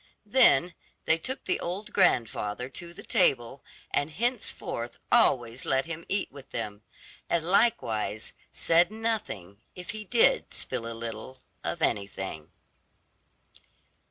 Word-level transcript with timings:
Then 0.25 0.73
they 1.05 1.19
took 1.19 1.43
the 1.45 1.59
old 1.59 1.93
grandfather 1.93 2.69
to 2.69 2.91
the 2.91 3.03
table, 3.03 3.63
and 3.91 4.09
henceforth 4.09 4.97
always 5.11 5.63
let 5.63 5.85
him 5.85 6.05
eat 6.09 6.31
with 6.31 6.49
them, 6.49 6.81
and 7.29 7.43
likewise 7.43 8.33
said 8.51 8.89
nothing 8.89 9.61
if 9.75 9.91
he 9.91 10.03
did 10.03 10.55
spill 10.55 10.91
a 10.91 10.95
little 10.97 11.43
of 11.63 11.83
anything. 11.83 12.49